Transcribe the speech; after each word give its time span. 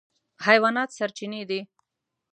حیوانات 0.45 0.89
سرچینې 0.97 1.41
دي. 1.49 1.59